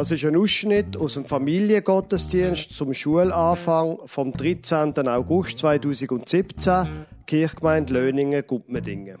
[0.00, 4.96] Das ist ein Ausschnitt aus dem Familiengottesdienst zum Schulanfang vom 13.
[5.06, 6.88] August 2017,
[7.26, 9.18] Kirchgemeinde Löningen, Guppmendingen.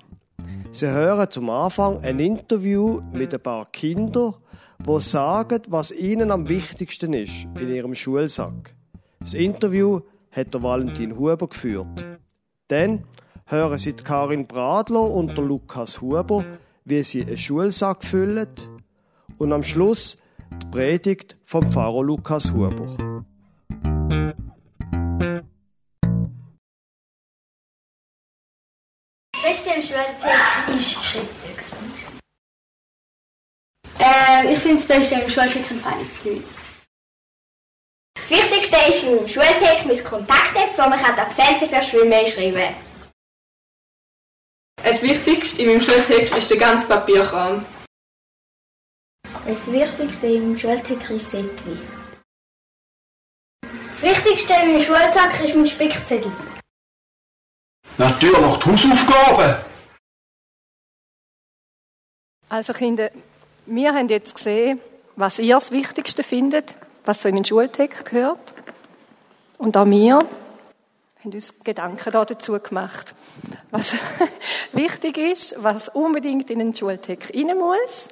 [0.70, 4.36] Sie hören zum Anfang ein Interview mit ein paar Kindern,
[4.78, 8.74] die sagen, was ihnen am wichtigsten ist in ihrem Schulsack.
[9.18, 10.00] Das Interview
[10.32, 12.06] hat der Valentin Huber geführt.
[12.68, 13.04] Dann
[13.44, 16.42] hören Sie Karin Bradler und der Lukas Huber,
[16.86, 18.48] wie sie einen Schulsack füllen.
[19.36, 20.16] Und am Schluss
[20.70, 22.96] Predigt vom Pfarrer Lukas Huber.
[29.42, 30.96] Beste im Schultag ist.
[33.98, 36.44] Äh, ich finde das Beste im Schultag ein feines Gefühl.
[38.14, 42.74] Das Wichtigste ist im Schultag mein Kontakt-App, wo man Absenzen für Schwimmen schreiben kann.
[44.84, 47.66] Das Wichtigste in meinem Schultag ist der ganze Papierkram.
[49.46, 51.78] Das Wichtigste im Schultag ist Setwi.
[53.90, 56.30] Das Wichtigste in meinem Schulsack ist mein Spickzettel.
[57.96, 59.64] Natürlich die Hausaufgaben.
[62.50, 63.10] Also Kinder,
[63.64, 64.78] wir haben jetzt gesehen,
[65.16, 68.52] was ihr das Wichtigste findet, was so in den Schultag gehört.
[69.56, 73.14] Und auch wir haben uns Gedanken dazu gemacht,
[73.70, 73.92] was
[74.72, 78.08] wichtig ist, was unbedingt in den Schultag rein muss.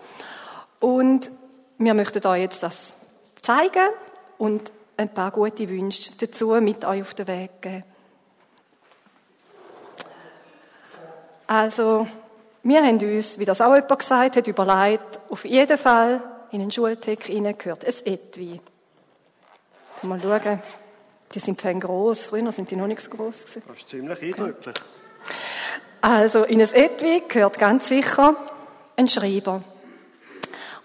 [0.80, 1.30] Und
[1.78, 2.94] wir möchten euch jetzt das
[3.40, 3.88] zeigen
[4.36, 7.84] und ein paar gute Wünsche dazu mit euch auf den Weg geben.
[11.46, 12.06] Also,
[12.62, 16.20] wir haben uns, wie das auch jemand gesagt hat, überlegt, auf jeden Fall
[16.50, 18.60] in den Schultag gehört ein Etui.
[20.02, 20.62] Mal schauen.
[21.32, 22.26] Die sind fein gross.
[22.26, 23.62] Früher sind die noch nicht so gross gewesen.
[23.66, 24.76] Das ist ziemlich eindrücklich.
[26.00, 28.36] Also, in ein Etui gehört ganz sicher
[28.96, 29.62] ein Schreiber.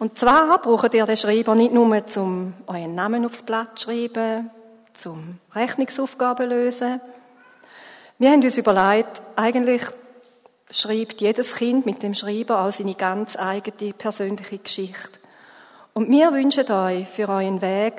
[0.04, 1.86] Und zwar braucht ihr den Schreiber nicht nur,
[2.18, 4.52] um euren Namen aufs Blatt zu schreiben,
[4.92, 7.00] zum Rechnungsaufgaben lösen.
[8.20, 9.82] Wir haben uns überlegt, eigentlich
[10.70, 15.20] schreibt jedes Kind mit dem Schreiber auch seine ganz eigene persönliche Geschichte.
[15.94, 17.94] Und wir wünschen euch für euren Weg,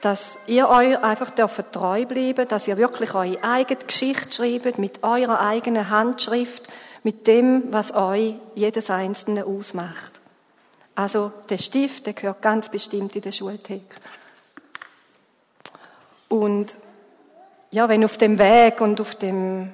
[0.00, 5.38] dass ihr euch einfach treu bleiben dass ihr wirklich eure eigene Geschichte schreibt, mit eurer
[5.38, 6.66] eigenen Handschrift,
[7.02, 10.19] mit dem, was euch jedes Einzelne ausmacht.
[11.00, 13.82] Also der Stift, der gehört ganz bestimmt in der Schulthek.
[16.28, 16.76] Und
[17.70, 19.72] ja, wenn auf dem Weg und auf dem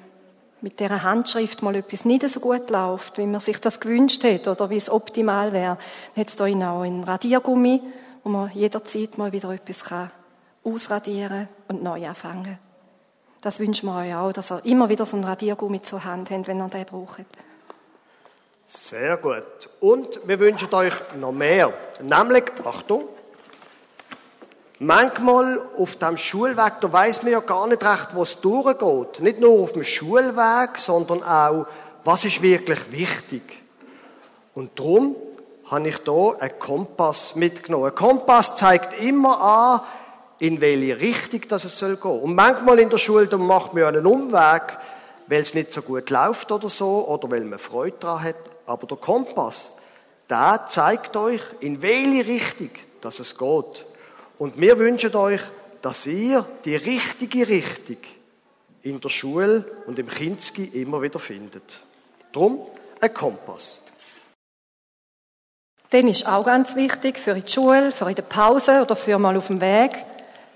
[0.61, 4.47] mit der Handschrift mal etwas nicht so gut läuft, wie man sich das gewünscht hat
[4.47, 5.79] oder wie es optimal wäre,
[6.15, 7.83] dann hat es da auch einen Radiergummi,
[8.23, 10.13] wo man jederzeit mal wieder etwas kann
[10.63, 12.59] ausradieren und neu anfangen.
[13.41, 16.47] Das wünschen wir euch auch, dass ihr immer wieder so einen Radiergummi zur Hand habt,
[16.47, 17.27] wenn ihr den braucht.
[18.67, 19.69] Sehr gut.
[19.79, 21.73] Und wir wünschen euch noch mehr.
[22.03, 23.05] Nämlich, Achtung,
[24.81, 29.21] manchmal auf dem Schulweg, da weiß man ja gar nicht recht, wo es durchgeht.
[29.21, 31.67] Nicht nur auf dem Schulweg, sondern auch,
[32.03, 33.63] was ist wirklich wichtig.
[34.53, 35.15] Und darum
[35.67, 37.87] habe ich hier einen Kompass mitgenommen.
[37.87, 39.81] Ein Kompass zeigt immer an,
[40.41, 42.21] in welche Richtung das es soll gehen.
[42.21, 44.77] Und manchmal in der Schule, macht man ja einen Umweg,
[45.29, 48.56] weil es nicht so gut läuft oder so, oder weil man Freude daran hat.
[48.67, 49.73] Aber der Kompass,
[50.29, 52.71] der zeigt euch, in welche Richtung
[53.07, 53.87] dass es geht.
[54.39, 55.41] Und wir wünschen euch,
[55.81, 57.99] dass ihr die richtige Richtung
[58.83, 61.83] in der Schule und im Kinski immer wieder findet.
[62.33, 62.67] Drum
[63.01, 63.83] ein Kompass.
[65.91, 69.47] Dann ist auch ganz wichtig für die Schule, für der Pause oder für mal auf
[69.47, 69.93] dem Weg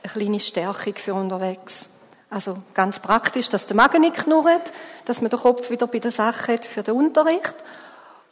[0.02, 1.88] eine kleine Stärkung für unterwegs.
[2.30, 4.72] Also ganz praktisch, dass der Magen nicht knurrt,
[5.04, 7.54] dass man den Kopf wieder bei der Sache hat für den Unterricht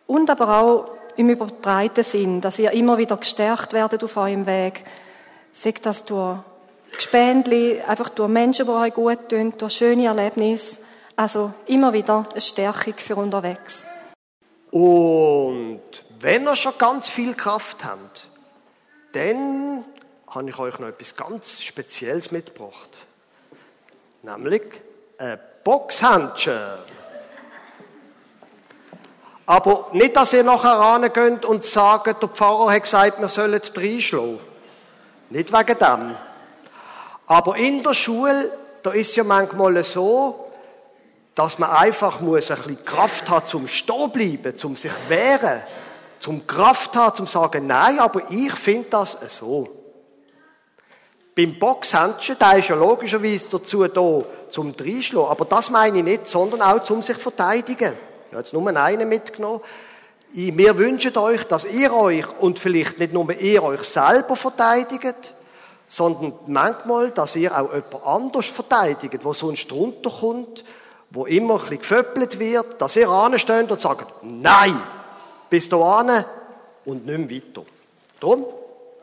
[0.08, 4.82] und aber auch im übertreiten Sinn, dass ihr immer wieder gestärkt werdet auf eurem Weg.
[5.52, 6.38] Sagt das durch
[6.92, 10.78] Gespendli, einfach durch Menschen, die euch gut tun, durch schöne Erlebnisse.
[11.14, 13.86] Also immer wieder eine Stärkung für unterwegs.
[14.70, 15.82] Und
[16.20, 18.28] wenn ihr schon ganz viel Kraft habt,
[19.12, 19.84] dann
[20.28, 22.90] habe ich euch noch etwas ganz Spezielles mitgebracht.
[24.22, 24.62] Nämlich
[25.18, 26.78] ein Boxhandschuh.
[29.48, 34.38] Aber nicht, dass ihr nachher rangeht und sagt, der Pfarrer hat gesagt, wir sollen reinschlagen.
[35.30, 36.14] Nicht wegen dem.
[37.26, 38.52] Aber in der Schule,
[38.82, 40.50] da ist ja manchmal so,
[41.34, 45.62] dass man einfach muss ein bisschen Kraft hat zum stehen bleiben, zum sich wehren,
[46.18, 49.66] zum Kraft hat, zum sagen, nein, aber ich finde das so.
[51.34, 55.30] Beim Boxhandschuh, der ist ja logischerweise dazu da, zum Dreischlagen.
[55.30, 57.94] Aber das meine ich nicht, sondern auch zum sich verteidigen.
[58.28, 59.60] Ich habe jetzt nur einen mitgenommen.
[60.32, 65.34] Wir wünschen euch, dass ihr euch und vielleicht nicht nur ihr euch selber verteidigt,
[65.88, 70.64] sondern manchmal, dass ihr auch jemand anders verteidigt, wo sonst drunter kommt,
[71.10, 74.78] wo immer ein bisschen geföppelt wird, dass ihr ansteht und sagt, nein,
[75.48, 76.24] bis dahin
[76.84, 77.66] und nicht mehr weiter.
[78.20, 78.44] Darum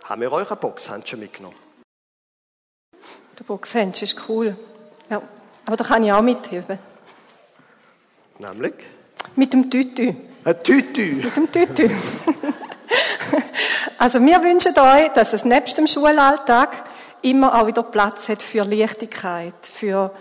[0.03, 1.57] haben wir euch ein Boxhändchen mitgenommen.
[3.39, 4.55] Der Boxhändchen ist cool.
[5.09, 5.23] Ja,
[5.65, 6.77] aber da kann ich auch mithelfen.
[8.37, 8.75] Nämlich?
[9.35, 10.15] Mit dem Tütü.
[10.43, 11.21] Ein Tütü.
[11.23, 11.89] Mit dem Tütü.
[13.97, 16.69] also wir wünschen euch, dass es nebst dem Schulalltag
[17.21, 20.11] immer auch wieder Platz hat für Leichtigkeit, für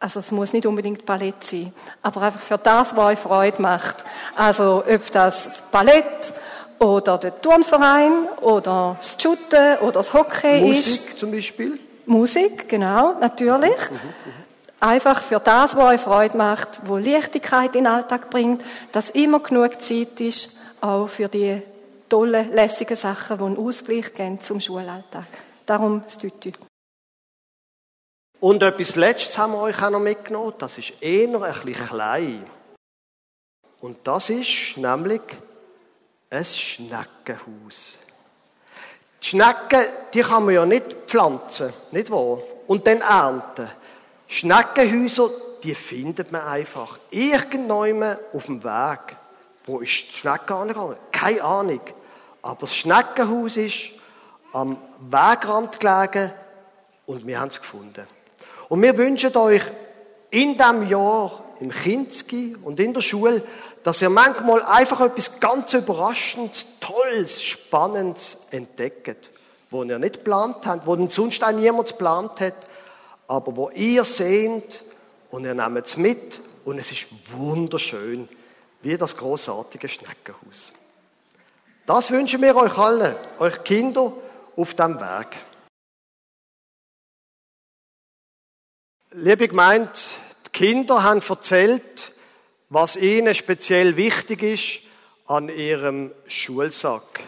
[0.00, 4.04] also es muss nicht unbedingt Ballett sein, aber einfach für das, was euch Freude macht.
[4.36, 6.32] Also ob das Ballett
[6.78, 10.98] oder der Turnverein oder das Shooten oder das Hockey Musik ist.
[10.98, 11.78] Musik zum Beispiel?
[12.04, 13.90] Musik, genau, natürlich.
[13.90, 14.32] Mhm, mhm,
[14.84, 19.40] Einfach für das, was euch Freude macht, wo Leichtigkeit in den Alltag bringt, dass immer
[19.40, 21.62] genug Zeit ist, auch für die
[22.10, 25.24] tollen, lässigen Sachen, die einen Ausgleich geben zum Schulalltag.
[25.64, 26.52] Darum das Tütü.
[28.40, 30.52] Und etwas Letztes haben wir euch auch noch mitgenommen.
[30.58, 32.46] Das ist eher ein bisschen klein.
[33.80, 35.22] Und das ist nämlich
[36.28, 37.96] ein Schneckenhaus.
[39.22, 42.40] Die Schnecken, die kann man ja nicht pflanzen, nicht wahr?
[42.66, 43.70] Und dann ernten.
[44.34, 45.30] Schneckenhäuser,
[45.62, 46.98] die findet man einfach.
[47.10, 49.16] Irgendwann auf dem Weg.
[49.64, 50.96] Wo ist die Schnecke angegangen?
[51.12, 51.80] Keine Ahnung.
[52.42, 53.90] Aber das Schneckenhaus ist
[54.52, 56.32] am Wegrand gelegen
[57.06, 58.08] und wir haben es gefunden.
[58.68, 59.62] Und wir wünschen euch
[60.30, 63.40] in diesem Jahr im Kinski und in der Schule,
[63.84, 69.30] dass ihr manchmal einfach etwas ganz Überraschendes, Tolles, Spannendes entdeckt,
[69.70, 72.54] wo ihr nicht geplant habt, wo sonst auch niemand geplant hat,
[73.26, 74.84] aber wo ihr seht
[75.30, 78.28] und ihr nehmt es mit und es ist wunderschön,
[78.82, 80.72] wie das großartige Schneckenhaus.
[81.86, 84.12] Das wünschen wir euch allen, euch Kinder
[84.56, 85.36] auf dem Weg.
[89.10, 89.90] Liebe Gemeinde,
[90.46, 92.12] die Kinder haben erzählt,
[92.68, 94.80] was ihnen speziell wichtig ist
[95.26, 97.20] an ihrem Schulsack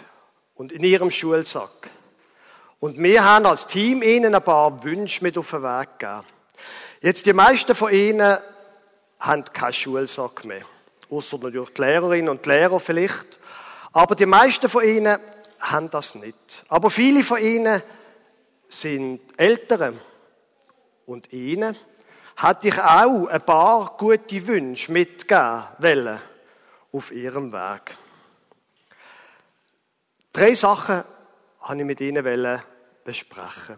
[0.55, 1.91] und in ihrem Schulsack.
[2.79, 6.25] Und wir haben als Team ihnen ein paar Wünsche mit auf den Weg gegeben.
[7.01, 8.39] Jetzt, die meisten von ihnen
[9.19, 10.63] haben keinen Schulsack mehr.
[11.11, 13.39] Außer natürlich die Lehrerinnen und Lehrer vielleicht.
[13.93, 15.19] Aber die meisten von ihnen
[15.61, 16.65] haben das nicht.
[16.69, 17.83] Aber viele von ihnen
[18.69, 19.95] sind Ältere.
[21.07, 21.77] Und ihnen
[22.37, 26.21] hatte ich auch ein paar gute Wünsche mitgeben wollen
[26.93, 27.97] auf ihrem Weg.
[30.33, 31.05] Drei Sachen
[31.67, 32.63] habe ich mit ihnen
[33.05, 33.77] besprechen.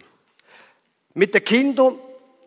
[1.14, 1.99] Mit den Kindern,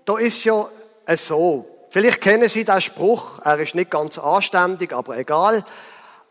[0.06, 0.68] da ist ja
[1.16, 1.66] so.
[1.90, 5.66] Vielleicht kennen Sie den Spruch, er ist nicht ganz anständig, aber egal.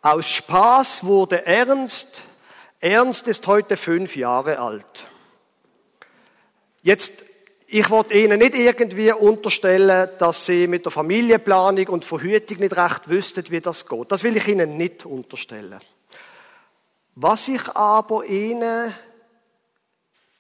[0.01, 2.23] Aus Spaß wurde Ernst.
[2.81, 5.09] Ernst ist heute fünf Jahre alt.
[6.83, 7.13] Jetzt,
[7.67, 13.11] ich wollte Ihnen nicht irgendwie unterstellen, dass Sie mit der Familienplanung und Verhütung nicht recht
[13.11, 14.11] wüssten, wie das geht.
[14.11, 15.81] Das will ich Ihnen nicht unterstellen.
[17.15, 18.95] Was ich aber Ihnen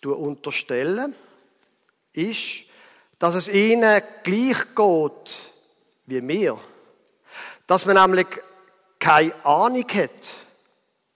[0.03, 1.13] unterstelle,
[2.13, 2.65] ist,
[3.19, 5.53] dass es Ihnen gleich geht
[6.07, 6.59] wie mir.
[7.67, 8.27] Dass man nämlich
[8.99, 10.11] keine Ahnung hat,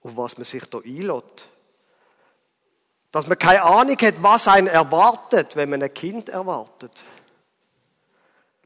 [0.01, 1.49] auf was man sich da einlädt.
[3.11, 7.03] Dass man keine Ahnung hat, was einen erwartet, wenn man ein Kind erwartet.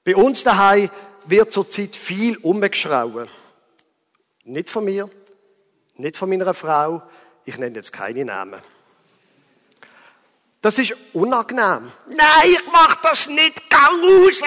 [0.04, 0.90] Bei uns daheim
[1.26, 3.30] wird zurzeit viel umgeschrauben.
[4.44, 5.10] Nicht von mir,
[6.00, 7.02] nicht von meiner Frau.
[7.46, 8.62] Ich nenne jetzt keine Namen.
[10.62, 11.92] Das ist unangenehm.
[12.10, 14.42] Nein, ich mach das nicht, gang raus!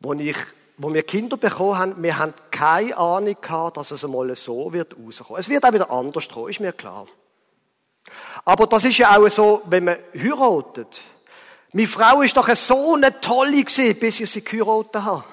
[0.00, 0.36] Wo, ich,
[0.76, 4.96] wo wir Kinder bekommen haben, wir haben keine Ahnung gehabt, dass es einmal so wird
[4.98, 5.40] rauskommen.
[5.40, 7.06] Es wird auch wieder anders kommen, ist mir klar.
[8.44, 11.00] Aber das ist ja auch so, wenn man heiratet.
[11.72, 15.24] Meine Frau ist doch so eine tolle gewesen, bis ich sie geheiratet habe.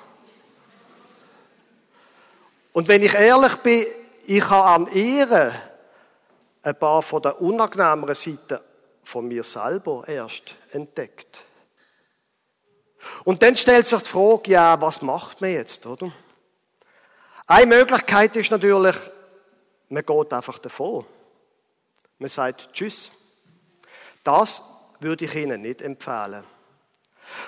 [2.73, 3.85] Und wenn ich ehrlich bin,
[4.25, 5.53] ich habe an ihr
[6.63, 8.59] ein paar von der unangenehmeren Seiten
[9.03, 11.43] von mir selber erst entdeckt.
[13.25, 16.11] Und dann stellt sich die Frage, ja, was macht man jetzt, oder?
[17.45, 18.95] Eine Möglichkeit ist natürlich,
[19.89, 21.05] man geht einfach davon.
[22.17, 23.11] Man sagt Tschüss.
[24.23, 24.63] Das
[25.01, 26.45] würde ich Ihnen nicht empfehlen.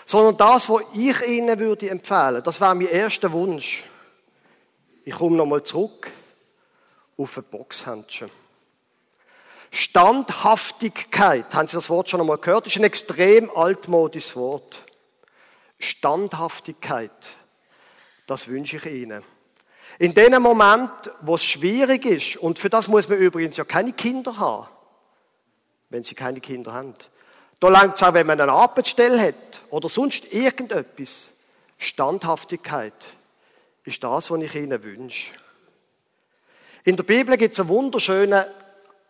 [0.03, 3.85] Sondern das, was ich Ihnen würde empfehlen, das wäre mein erster Wunsch.
[5.05, 6.11] Ich komme nochmal zurück
[7.15, 8.31] auf ein Boxhändchen.
[9.69, 12.65] Standhaftigkeit, haben Sie das Wort schon einmal gehört?
[12.65, 14.83] Das ist ein extrem altmodisches Wort.
[15.77, 17.11] Standhaftigkeit,
[18.25, 19.23] das wünsche ich Ihnen.
[19.99, 23.93] In dem Moment, wo es schwierig ist, und für das muss man übrigens ja keine
[23.93, 24.67] Kinder haben,
[25.89, 26.95] wenn sie keine Kinder haben.
[27.59, 31.29] Da langt es auch, wenn man eine Arbeitsstelle hat oder sonst irgendetwas.
[31.77, 32.93] Standhaftigkeit
[33.85, 35.33] ist das, was ich Ihnen wünsche.
[36.83, 38.45] In der Bibel gibt es einen wunderschönen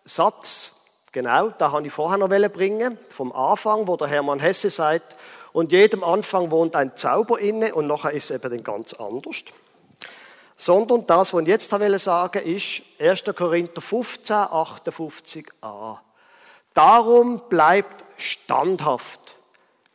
[0.06, 0.72] Satz,
[1.12, 5.16] genau, da habe ich vorher noch bringen, vom Anfang, wo der Hermann Hesse sagt,
[5.52, 9.44] und jedem Anfang wohnt ein Zauber inne und nachher ist es eben ganz anders.
[10.58, 13.24] Sondern das, was ich jetzt sagen will, ist 1.
[13.36, 15.98] Korinther 15, 58a.
[16.74, 19.38] Darum bleibt standhaft.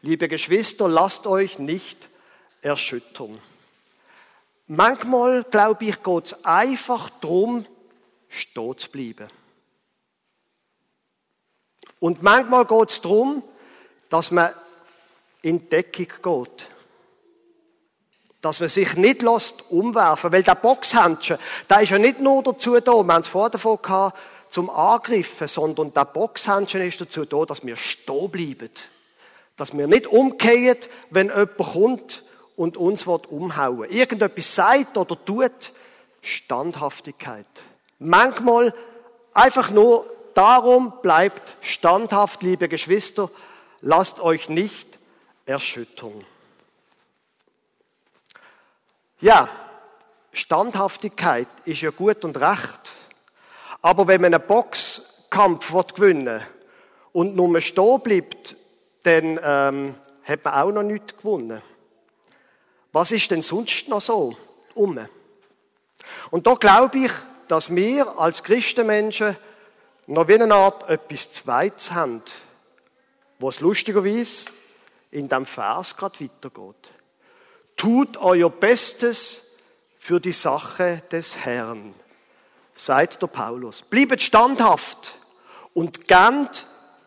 [0.01, 2.09] Liebe Geschwister, lasst euch nicht
[2.63, 3.39] erschüttern.
[4.73, 7.67] Manchmal, glaube ich, geht es einfach darum,
[8.29, 9.29] stehen zu bleiben.
[11.99, 13.43] Und manchmal geht es darum,
[14.11, 14.55] dass man
[15.43, 16.69] in Deckung geht.
[18.41, 21.35] Dass man sich nicht lässt umwerfen, weil der Boxhandschuh,
[21.69, 24.17] der ist ja nicht nur dazu da, wir haben es vorher davon gehabt,
[24.51, 28.71] zum Angriffen, sondern der Boxhandschuh ist dazu da, dass wir stehen bleiben.
[29.57, 30.79] Dass wir nicht umkehren,
[31.11, 32.23] wenn jemand kommt
[32.61, 33.89] und uns umhauen.
[33.89, 35.73] Irgendetwas sagt oder tut,
[36.21, 37.47] Standhaftigkeit.
[37.99, 38.75] Manchmal
[39.33, 43.31] einfach nur darum bleibt standhaft, liebe Geschwister,
[43.81, 44.99] lasst euch nicht
[45.47, 46.27] erschüttern.
[49.21, 49.49] Ja,
[50.31, 52.93] Standhaftigkeit ist ja gut und recht.
[53.81, 56.47] Aber wenn man einen Boxkampf gewinnen will
[57.13, 58.55] und nur stehen bleibt,
[59.05, 61.63] dann ähm, hat man auch noch nichts gewonnen.
[62.93, 64.37] Was ist denn sonst noch so
[64.75, 64.99] um?
[66.31, 67.13] Und da glaube ich,
[67.49, 69.37] dass wir als Christenmenschen
[70.07, 72.23] noch wie eine Art etwas Zweites haben,
[73.39, 74.51] was lustigerweise
[75.11, 76.91] in dem Vers gerade weitergeht.
[77.77, 79.45] Tut euer Bestes
[79.99, 81.95] für die Sache des Herrn,
[82.75, 83.83] sagt der Paulus.
[83.83, 85.17] Bleibt standhaft
[85.75, 86.67] und gebt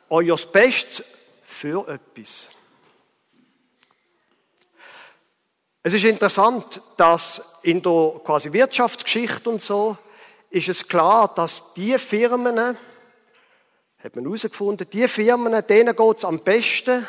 [0.10, 1.04] euer Bestes
[1.44, 2.50] für etwas.
[5.86, 9.98] Es ist interessant, dass in der quasi Wirtschaftsgeschichte und so
[10.50, 12.78] ist es klar, dass die Firmen,
[14.02, 17.06] hat man herausgefunden, die Firmen, denen geht es am besten,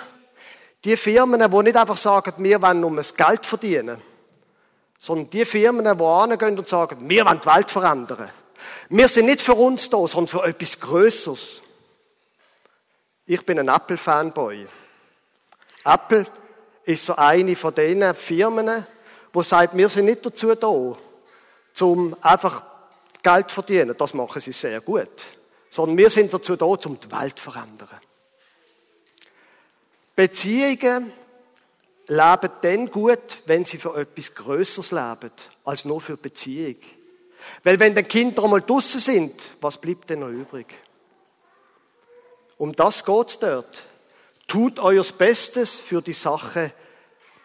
[0.85, 4.03] die Firmen, die nicht einfach sagen, wir wollen nur das Geld verdienen,
[4.99, 8.31] sondern die Firmen, die angehen und sagen, wir wollen die Welt verändern.
[8.89, 11.63] Wir sind nicht für uns da, sondern für etwas Größeres.
[13.27, 14.67] Ich bin ein Apple-Fanboy.
[15.85, 16.27] Apple
[16.85, 18.87] ist so eine von den Firmen,
[19.33, 20.69] wo sagt, wir sind nicht dazu da,
[21.85, 22.63] um einfach
[23.23, 23.97] Geld zu verdienen.
[23.99, 25.23] Das machen sie sehr gut.
[25.69, 27.89] Sondern wir sind dazu da, um die Welt zu verändern.
[30.15, 31.13] Beziehungen
[32.07, 35.33] leben dann gut, wenn sie für etwas Größeres leben,
[35.65, 36.77] als nur für Beziehung.
[37.65, 40.67] Weil wenn die Kinder einmal draussen sind, was bleibt denn noch übrig?
[42.57, 43.83] Um das geht's dort.
[44.55, 46.71] Tut euer Bestes für die Sache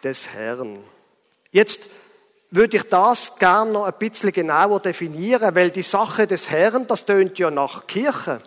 [0.04, 0.78] des Herrn.
[1.50, 1.90] Jetzt
[2.52, 7.06] würde ich das gerne noch ein bisschen genauer definieren, weil die Sache des Herrn, das
[7.06, 8.40] tönt ja nach Kirche.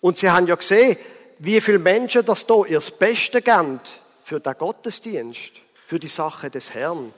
[0.00, 0.96] Und Sie haben ja gesehen,
[1.38, 3.80] wie viele Menschen das da ihr Beste geben
[4.24, 5.52] für den Gottesdienst,
[5.84, 7.12] für die Sache des Herrn.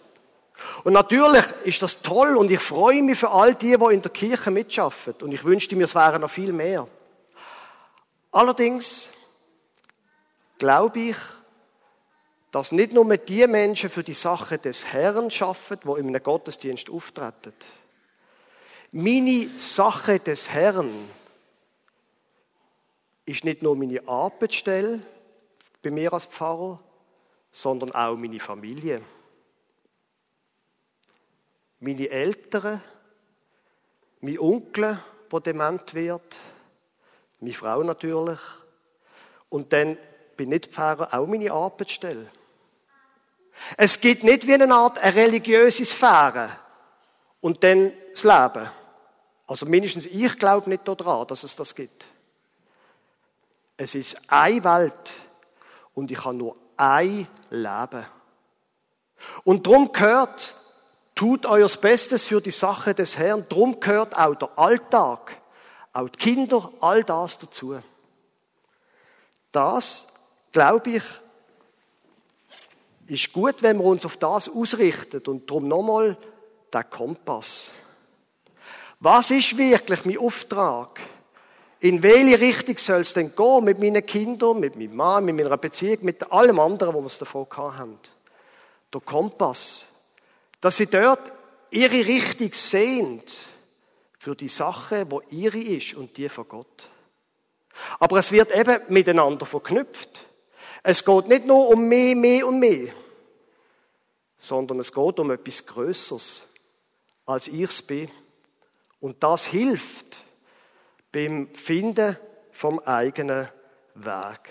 [0.83, 4.11] Und natürlich ist das toll und ich freue mich für all die, die in der
[4.11, 5.15] Kirche mitschaffen.
[5.23, 6.89] Und ich wünschte mir, es wären noch viel mehr.
[8.33, 9.11] Allerdings
[10.59, 11.17] glaube ich,
[12.51, 17.53] dass nicht nur die Menschen für die Sache des Herrn schaffen, in einem Gottesdienst auftreten.
[18.91, 20.91] Meine Sache des Herrn
[23.27, 25.01] ist nicht nur meine Arbeitsstelle
[25.83, 26.81] bei mir als Pfarrer,
[27.53, 29.03] sondern auch meine Familie.
[31.81, 32.83] Meine Eltern,
[34.21, 34.99] mein Onkel,
[35.31, 36.37] der dement wird,
[37.41, 38.41] meine Frau natürlich.
[39.51, 39.97] Und dann
[40.39, 42.31] bin ich Pfarrer auch meine Arbeitsstelle.
[43.77, 46.49] Es gibt nicht wie eine Art eine religiöse Sphäre
[47.41, 48.71] und dann das Leben.
[49.49, 52.07] Also mindestens ich glaube nicht daran, dass es das gibt.
[53.77, 55.13] Es ist eine Welt
[55.93, 58.07] und ich habe nur ein Leben.
[59.43, 60.55] Und darum gehört,
[61.17, 63.45] tut euer Bestes für die Sache des Herrn.
[63.49, 65.41] Darum gehört auch der Alltag,
[65.93, 67.77] auch die Kinder, all das dazu.
[69.51, 70.07] Das,
[70.59, 71.03] glaube ich,
[73.07, 75.23] ist gut, wenn wir uns auf das ausrichten.
[75.29, 76.17] Und darum nochmal
[76.73, 77.71] der Kompass.
[78.99, 80.99] Was ist wirklich mein Auftrag?
[81.79, 85.57] In welche Richtung soll es denn gehen mit meinen Kindern, mit meinem Mann, mit meiner
[85.57, 88.01] Beziehung, mit allem anderen, wo wir es davon haben?
[88.93, 89.87] Der Kompass.
[90.61, 91.31] Dass sie dort
[91.71, 93.33] ihre Richtung sehnt
[94.19, 96.91] für die Sache, wo ihre ist und die von Gott.
[98.01, 100.25] Aber es wird eben miteinander verknüpft.
[100.91, 102.95] Es geht nicht nur um mehr, mehr und mehr,
[104.39, 106.45] sondern es geht um etwas Größeres,
[107.27, 108.11] als ich es bin.
[108.99, 110.25] Und das hilft
[111.13, 112.17] beim Finden
[112.53, 113.51] vom eigenen
[113.97, 114.49] Weg.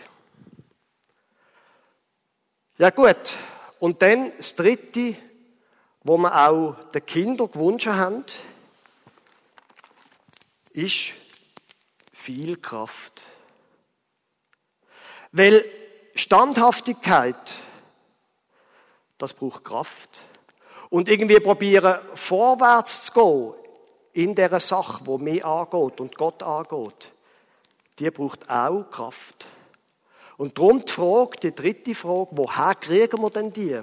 [2.77, 3.35] Ja gut,
[3.79, 5.15] und dann das Dritte,
[6.03, 8.23] wo wir auch den Kindern gewünscht haben,
[10.73, 11.13] ist
[12.13, 13.23] viel Kraft.
[15.31, 15.65] Weil
[16.17, 17.35] Standhaftigkeit,
[19.17, 20.21] das braucht Kraft.
[20.89, 23.53] Und irgendwie probieren, vorwärts zu gehen
[24.13, 27.11] in der Sache, wo mir angeht und Gott angeht,
[27.99, 29.47] die braucht auch Kraft.
[30.37, 33.79] Und darum die Frage, die dritte Frage, woher kriegen wir denn die?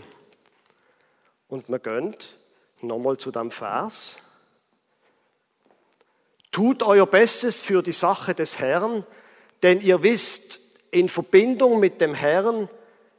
[1.48, 2.16] Und wir gehen
[2.80, 4.16] nochmal zu dem Vers.
[6.52, 9.04] Tut euer Bestes für die Sache des Herrn,
[9.62, 10.60] denn ihr wisst,
[10.94, 12.68] in Verbindung mit dem Herrn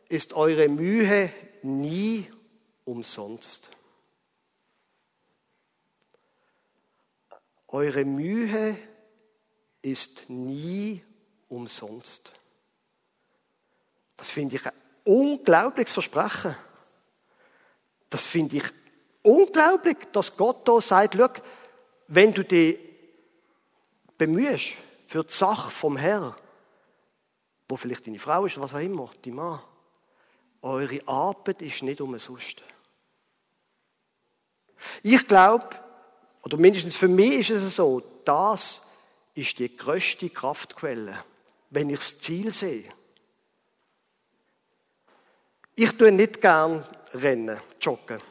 [0.08, 1.30] ist eure Mühe
[1.62, 2.26] nie
[2.86, 3.70] umsonst.
[7.68, 8.78] Eure Mühe
[9.82, 11.04] ist nie
[11.50, 12.32] umsonst.
[14.16, 14.72] Das finde ich ein
[15.04, 16.56] unglaubliches Versprechen.
[18.10, 18.64] Das finde ich
[19.22, 21.42] unglaublich, dass Gott da sagt,
[22.08, 22.80] wenn du dich
[24.18, 24.76] bemühst
[25.08, 26.36] für die Sache vom Herrn,
[27.68, 29.62] wo vielleicht deine Frau ist, was auch immer, die Mann,
[30.62, 32.64] eure Arbeit ist nicht umsonst.
[35.04, 35.70] Ich glaube,
[36.44, 38.82] oder mindestens für mich ist es so, das
[39.34, 41.24] ist die größte Kraftquelle,
[41.70, 42.92] wenn ich das Ziel sehe.
[45.76, 48.22] Ich tue nicht gern Rennen, Joggen.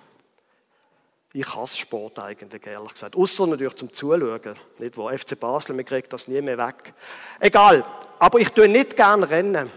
[1.32, 3.16] Ich hasse Sport eigentlich, ehrlich gesagt.
[3.16, 4.56] Außer natürlich zum Zuschauen.
[4.78, 6.94] Nicht wo FC Basel, man kriegt das nie mehr weg.
[7.40, 7.84] Egal.
[8.18, 9.70] Aber ich tue nicht gern Rennen.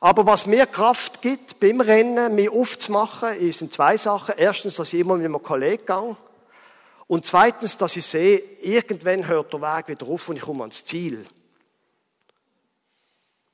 [0.00, 4.34] Aber was mir Kraft gibt beim Rennen, mich aufzumachen, sind zwei Sachen.
[4.36, 6.16] Erstens, dass ich immer mit einem Kollegen gehe.
[7.06, 10.84] Und zweitens, dass ich sehe, irgendwann hört der Weg wieder auf und ich komme ans
[10.84, 11.26] Ziel.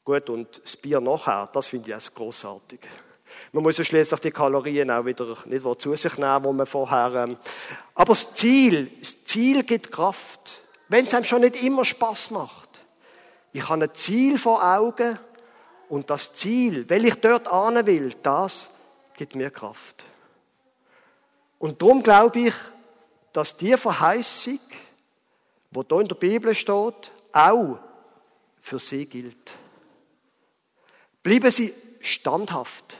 [0.04, 2.80] Gut, und das Bier nachher, das finde ich also großartig.
[3.52, 7.24] Man muss ja schließlich die Kalorien auch wieder nicht zu sich nehmen, wo man vorher.
[7.24, 7.36] Ähm,
[7.94, 10.62] aber das Ziel, das Ziel gibt Kraft.
[10.88, 12.67] Wenn es einem schon nicht immer Spaß macht.
[13.52, 15.18] Ich habe ein Ziel vor Augen
[15.88, 18.68] und das Ziel, weil ich dort ahnen will, das
[19.16, 20.04] gibt mir Kraft.
[21.58, 22.54] Und darum glaube ich,
[23.32, 24.60] dass die Verheißung,
[25.70, 27.78] wo da in der Bibel steht, auch
[28.60, 29.54] für sie gilt.
[31.22, 32.96] Bleiben Sie standhaft.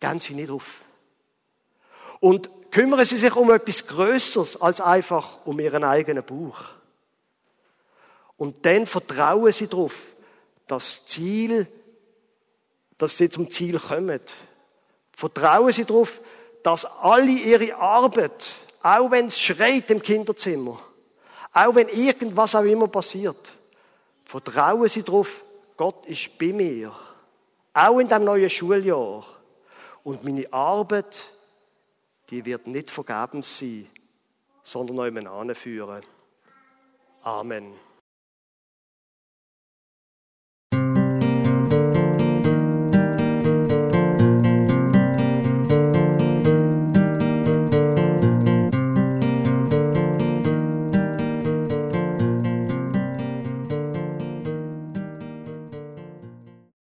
[0.00, 0.80] Gehen Sie nicht auf.
[2.20, 6.58] Und kümmern Sie sich um etwas Größeres als einfach um Ihren eigenen Buch.
[8.36, 10.14] Und dann vertrauen Sie darauf,
[10.66, 11.66] dass Ziel,
[12.98, 14.20] dass Sie zum Ziel kommen.
[15.12, 16.20] Vertrauen Sie darauf,
[16.62, 18.46] dass alle Ihre Arbeit,
[18.82, 20.80] auch wenn es schreit im Kinderzimmer,
[21.52, 23.54] auch wenn irgendwas auch immer passiert,
[24.24, 25.44] vertrauen Sie darauf,
[25.76, 26.92] Gott ist bei mir.
[27.72, 29.24] Auch in dem neuen Schuljahr.
[30.04, 31.32] Und meine Arbeit,
[32.30, 33.88] die wird nicht vergebens sein,
[34.62, 36.02] sondern euch anführen.
[37.22, 37.74] Amen.